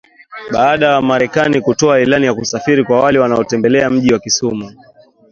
baada 0.51 0.85
ya 0.87 1.01
Marekani 1.01 1.61
kutoa 1.61 1.99
ilani 1.99 2.25
ya 2.25 2.33
kusafiri 2.33 2.83
kwa 2.83 3.01
wale 3.01 3.19
wanaotembelea 3.19 3.89
mji 3.89 4.13
wa 4.13 4.19
Kisumu 4.19 4.71